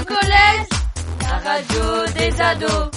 au 0.00 0.04
collège, 0.04 0.68
la 1.20 1.50
radio 1.50 2.12
des 2.16 2.40
ados. 2.40 2.90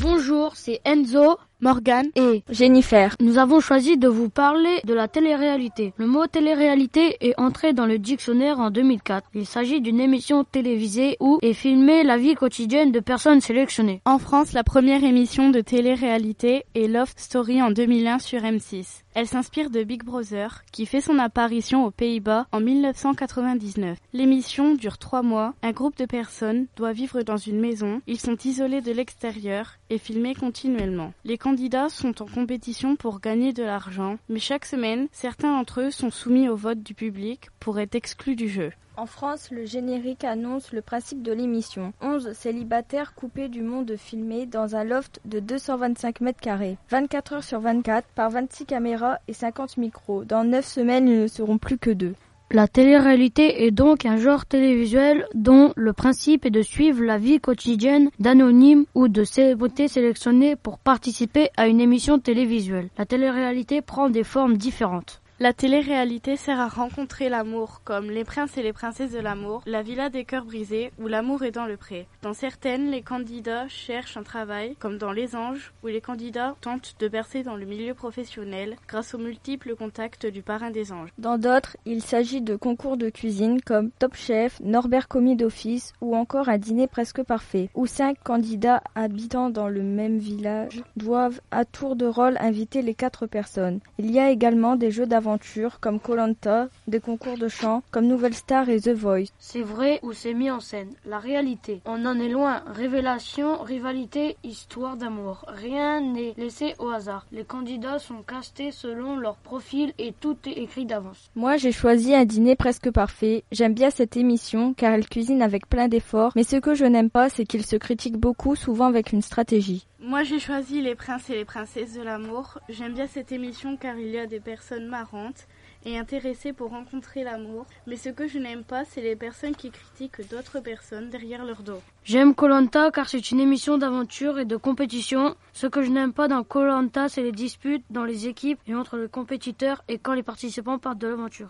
Bonjour, 0.00 0.52
c'est 0.56 0.80
Enzo. 0.84 1.38
Morgane 1.60 2.10
et 2.16 2.42
Jennifer. 2.50 3.16
Nous 3.20 3.38
avons 3.38 3.60
choisi 3.60 3.96
de 3.96 4.08
vous 4.08 4.28
parler 4.28 4.80
de 4.84 4.94
la 4.94 5.08
télé-réalité. 5.08 5.92
Le 5.96 6.06
mot 6.06 6.26
télé-réalité 6.26 7.16
est 7.20 7.38
entré 7.40 7.72
dans 7.72 7.86
le 7.86 7.98
dictionnaire 7.98 8.60
en 8.60 8.70
2004. 8.70 9.28
Il 9.34 9.46
s'agit 9.46 9.80
d'une 9.80 10.00
émission 10.00 10.44
télévisée 10.44 11.16
où 11.20 11.38
est 11.42 11.52
filmée 11.52 12.04
la 12.04 12.18
vie 12.18 12.34
quotidienne 12.34 12.92
de 12.92 13.00
personnes 13.00 13.40
sélectionnées. 13.40 14.02
En 14.04 14.18
France, 14.18 14.52
la 14.52 14.64
première 14.64 15.04
émission 15.04 15.50
de 15.50 15.60
télé-réalité 15.60 16.64
est 16.74 16.88
Love 16.88 17.12
Story 17.16 17.62
en 17.62 17.70
2001 17.70 18.18
sur 18.18 18.42
M6. 18.42 19.04
Elle 19.14 19.28
s'inspire 19.28 19.70
de 19.70 19.84
Big 19.84 20.02
Brother, 20.02 20.64
qui 20.72 20.86
fait 20.86 21.00
son 21.00 21.20
apparition 21.20 21.84
aux 21.86 21.92
Pays-Bas 21.92 22.48
en 22.50 22.60
1999. 22.60 23.96
L'émission 24.12 24.74
dure 24.74 24.98
trois 24.98 25.22
mois. 25.22 25.54
Un 25.62 25.70
groupe 25.70 25.96
de 25.96 26.04
personnes 26.04 26.66
doit 26.76 26.92
vivre 26.92 27.22
dans 27.22 27.36
une 27.36 27.60
maison. 27.60 28.00
Ils 28.08 28.18
sont 28.18 28.36
isolés 28.44 28.80
de 28.80 28.90
l'extérieur 28.90 29.76
et 29.88 29.98
filmés 29.98 30.34
continuellement. 30.34 31.12
Les 31.24 31.38
candidats 31.44 31.90
sont 31.90 32.22
en 32.22 32.26
compétition 32.26 32.96
pour 32.96 33.20
gagner 33.20 33.52
de 33.52 33.62
l'argent, 33.62 34.16
mais 34.30 34.38
chaque 34.38 34.64
semaine, 34.64 35.08
certains 35.12 35.54
d'entre 35.54 35.82
eux 35.82 35.90
sont 35.90 36.10
soumis 36.10 36.48
au 36.48 36.56
vote 36.56 36.82
du 36.82 36.94
public 36.94 37.48
pour 37.60 37.78
être 37.78 37.94
exclus 37.94 38.34
du 38.34 38.48
jeu. 38.48 38.72
En 38.96 39.04
France, 39.04 39.50
le 39.50 39.66
générique 39.66 40.24
annonce 40.24 40.72
le 40.72 40.80
principe 40.80 41.22
de 41.22 41.32
l'émission. 41.32 41.92
11 42.00 42.32
célibataires 42.32 43.12
coupés 43.14 43.48
du 43.48 43.60
monde 43.60 43.94
filmé 43.98 44.46
dans 44.46 44.74
un 44.74 44.84
loft 44.84 45.20
de 45.26 45.38
225 45.38 46.22
mètres 46.22 46.40
carrés. 46.40 46.78
24 46.88 47.32
heures 47.34 47.44
sur 47.44 47.60
24 47.60 48.08
par 48.14 48.30
26 48.30 48.64
caméras 48.64 49.18
et 49.28 49.34
50 49.34 49.76
micros. 49.76 50.24
Dans 50.24 50.44
9 50.44 50.64
semaines, 50.64 51.08
ils 51.08 51.20
ne 51.20 51.26
seront 51.26 51.58
plus 51.58 51.76
que 51.76 51.90
deux. 51.90 52.14
La 52.54 52.68
télé-réalité 52.68 53.64
est 53.66 53.72
donc 53.72 54.06
un 54.06 54.16
genre 54.16 54.46
télévisuel 54.46 55.26
dont 55.34 55.72
le 55.74 55.92
principe 55.92 56.46
est 56.46 56.50
de 56.50 56.62
suivre 56.62 57.02
la 57.02 57.18
vie 57.18 57.40
quotidienne 57.40 58.10
d'anonymes 58.20 58.84
ou 58.94 59.08
de 59.08 59.24
célébrités 59.24 59.88
sélectionnées 59.88 60.54
pour 60.54 60.78
participer 60.78 61.48
à 61.56 61.66
une 61.66 61.80
émission 61.80 62.20
télévisuelle. 62.20 62.90
La 62.96 63.06
télé-réalité 63.06 63.82
prend 63.82 64.08
des 64.08 64.22
formes 64.22 64.56
différentes. 64.56 65.20
La 65.44 65.52
télé-réalité 65.52 66.36
sert 66.36 66.58
à 66.58 66.68
rencontrer 66.68 67.28
l'amour, 67.28 67.82
comme 67.84 68.10
Les 68.10 68.24
princes 68.24 68.56
et 68.56 68.62
les 68.62 68.72
princesses 68.72 69.12
de 69.12 69.18
l'amour, 69.18 69.60
La 69.66 69.82
villa 69.82 70.08
des 70.08 70.24
cœurs 70.24 70.46
brisés 70.46 70.90
ou 70.98 71.06
L'amour 71.06 71.42
est 71.42 71.50
dans 71.50 71.66
le 71.66 71.76
pré. 71.76 72.06
Dans 72.22 72.32
certaines, 72.32 72.90
les 72.90 73.02
candidats 73.02 73.68
cherchent 73.68 74.16
un 74.16 74.22
travail, 74.22 74.74
comme 74.78 74.96
dans 74.96 75.12
Les 75.12 75.36
anges, 75.36 75.74
où 75.82 75.88
les 75.88 76.00
candidats 76.00 76.56
tentent 76.62 76.94
de 76.98 77.08
percer 77.08 77.42
dans 77.42 77.56
le 77.56 77.66
milieu 77.66 77.92
professionnel 77.92 78.76
grâce 78.88 79.12
aux 79.12 79.18
multiples 79.18 79.76
contacts 79.76 80.24
du 80.24 80.40
parrain 80.40 80.70
des 80.70 80.92
anges. 80.92 81.10
Dans 81.18 81.36
d'autres, 81.36 81.76
il 81.84 82.00
s'agit 82.00 82.40
de 82.40 82.56
concours 82.56 82.96
de 82.96 83.10
cuisine 83.10 83.60
comme 83.60 83.90
Top 83.98 84.14
Chef, 84.14 84.58
Norbert 84.60 85.08
Commis 85.08 85.36
d'office 85.36 85.92
ou 86.00 86.16
encore 86.16 86.48
un 86.48 86.56
dîner 86.56 86.86
presque 86.86 87.22
parfait, 87.22 87.68
où 87.74 87.84
cinq 87.84 88.16
candidats 88.24 88.82
habitant 88.94 89.50
dans 89.50 89.68
le 89.68 89.82
même 89.82 90.16
village 90.16 90.82
doivent 90.96 91.42
à 91.50 91.66
tour 91.66 91.96
de 91.96 92.06
rôle 92.06 92.38
inviter 92.40 92.80
les 92.80 92.94
quatre 92.94 93.26
personnes. 93.26 93.80
Il 93.98 94.10
y 94.10 94.18
a 94.18 94.30
également 94.30 94.76
des 94.76 94.90
jeux 94.90 95.04
d'aventure 95.04 95.33
comme 95.80 96.00
Colanta, 96.00 96.68
des 96.86 97.00
concours 97.00 97.38
de 97.38 97.48
chant 97.48 97.82
comme 97.90 98.06
Nouvelle 98.06 98.34
Star 98.34 98.68
et 98.68 98.80
The 98.80 98.90
Voice. 98.90 99.32
C'est 99.38 99.62
vrai 99.62 100.00
ou 100.02 100.12
c'est 100.12 100.34
mis 100.34 100.50
en 100.50 100.60
scène? 100.60 100.90
La 101.06 101.18
réalité, 101.18 101.80
on 101.86 102.04
en 102.06 102.18
est 102.18 102.28
loin. 102.28 102.62
Révélation, 102.66 103.62
rivalité, 103.62 104.36
histoire 104.42 104.96
d'amour. 104.96 105.44
Rien 105.48 106.00
n'est 106.00 106.34
laissé 106.36 106.74
au 106.78 106.88
hasard. 106.88 107.26
Les 107.32 107.44
candidats 107.44 107.98
sont 107.98 108.22
castés 108.22 108.70
selon 108.70 109.16
leur 109.16 109.36
profil 109.36 109.92
et 109.98 110.12
tout 110.18 110.36
est 110.46 110.58
écrit 110.58 110.86
d'avance. 110.86 111.30
Moi, 111.34 111.56
j'ai 111.56 111.72
choisi 111.72 112.14
un 112.14 112.24
dîner 112.24 112.56
presque 112.56 112.90
parfait. 112.90 113.44
J'aime 113.52 113.74
bien 113.74 113.90
cette 113.90 114.16
émission 114.16 114.74
car 114.74 114.92
elle 114.92 115.08
cuisine 115.08 115.42
avec 115.42 115.68
plein 115.68 115.88
d'efforts, 115.88 116.32
mais 116.36 116.44
ce 116.44 116.56
que 116.56 116.74
je 116.74 116.84
n'aime 116.84 117.10
pas, 117.10 117.28
c'est 117.28 117.44
qu'il 117.44 117.64
se 117.64 117.76
critique 117.76 118.16
beaucoup, 118.16 118.56
souvent 118.56 118.86
avec 118.86 119.12
une 119.12 119.22
stratégie. 119.22 119.86
Moi 120.06 120.22
j'ai 120.22 120.38
choisi 120.38 120.82
Les 120.82 120.94
Princes 120.94 121.30
et 121.30 121.34
les 121.34 121.46
Princesses 121.46 121.94
de 121.94 122.02
l'amour. 122.02 122.58
J'aime 122.68 122.92
bien 122.92 123.06
cette 123.06 123.32
émission 123.32 123.78
car 123.78 123.96
il 123.96 124.08
y 124.08 124.18
a 124.18 124.26
des 124.26 124.38
personnes 124.38 124.86
marrantes 124.86 125.46
et 125.86 125.96
intéressées 125.96 126.52
pour 126.52 126.72
rencontrer 126.72 127.24
l'amour. 127.24 127.64
Mais 127.86 127.96
ce 127.96 128.10
que 128.10 128.28
je 128.28 128.38
n'aime 128.38 128.64
pas, 128.64 128.84
c'est 128.84 129.00
les 129.00 129.16
personnes 129.16 129.56
qui 129.56 129.70
critiquent 129.70 130.28
d'autres 130.28 130.60
personnes 130.60 131.08
derrière 131.08 131.46
leur 131.46 131.62
dos. 131.62 131.80
J'aime 132.04 132.34
Colanta 132.34 132.90
car 132.90 133.08
c'est 133.08 133.30
une 133.30 133.40
émission 133.40 133.78
d'aventure 133.78 134.38
et 134.38 134.44
de 134.44 134.56
compétition. 134.58 135.36
Ce 135.54 135.66
que 135.66 135.80
je 135.80 135.90
n'aime 135.90 136.12
pas 136.12 136.28
dans 136.28 136.44
Colanta, 136.44 137.08
c'est 137.08 137.22
les 137.22 137.32
disputes 137.32 137.86
dans 137.88 138.04
les 138.04 138.28
équipes 138.28 138.60
et 138.66 138.74
entre 138.74 138.98
les 138.98 139.08
compétiteurs 139.08 139.84
et 139.88 139.96
quand 139.96 140.12
les 140.12 140.22
participants 140.22 140.78
partent 140.78 140.98
de 140.98 141.08
l'aventure. 141.08 141.48